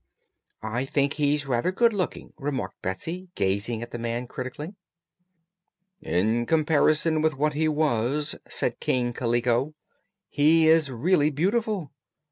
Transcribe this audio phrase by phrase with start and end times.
[0.63, 4.73] "I think he's rather good looking," remarked Betsy, gazing at the man critically.
[6.01, 9.75] "In comparison with what he was," said King Kaliko,
[10.27, 11.91] "he is really beautiful.